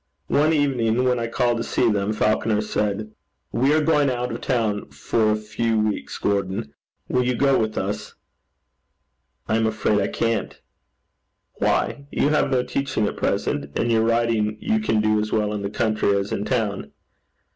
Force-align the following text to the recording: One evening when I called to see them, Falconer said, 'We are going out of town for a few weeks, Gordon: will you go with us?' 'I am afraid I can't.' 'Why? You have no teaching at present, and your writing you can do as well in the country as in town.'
One 0.29 0.51
evening 0.51 1.03
when 1.03 1.19
I 1.19 1.27
called 1.27 1.57
to 1.57 1.63
see 1.63 1.87
them, 1.87 2.11
Falconer 2.11 2.61
said, 2.61 3.11
'We 3.51 3.73
are 3.75 3.83
going 3.83 4.09
out 4.09 4.31
of 4.31 4.41
town 4.41 4.89
for 4.89 5.29
a 5.29 5.35
few 5.35 5.77
weeks, 5.77 6.17
Gordon: 6.17 6.73
will 7.07 7.23
you 7.23 7.35
go 7.35 7.59
with 7.59 7.77
us?' 7.77 8.15
'I 9.47 9.55
am 9.57 9.67
afraid 9.67 9.99
I 10.01 10.07
can't.' 10.07 10.59
'Why? 11.59 12.07
You 12.11 12.29
have 12.29 12.49
no 12.49 12.63
teaching 12.63 13.05
at 13.05 13.15
present, 13.17 13.77
and 13.77 13.91
your 13.91 14.01
writing 14.01 14.57
you 14.59 14.79
can 14.79 15.01
do 15.01 15.19
as 15.19 15.31
well 15.31 15.53
in 15.53 15.61
the 15.61 15.69
country 15.69 16.17
as 16.17 16.31
in 16.31 16.45
town.' 16.45 16.91